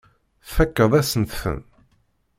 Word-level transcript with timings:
Tfakkeḍ-asent-ten. 0.47 1.59